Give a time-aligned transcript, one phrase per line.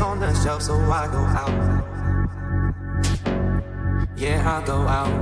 [0.00, 1.52] What's on the shelf, so I go out.
[4.16, 5.12] Yeah, I go out.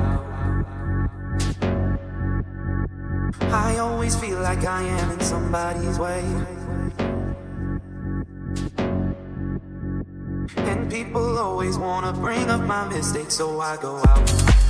[3.53, 6.23] I always feel like I am in somebody's way.
[10.59, 14.68] And people always wanna bring up my mistakes, so I go out.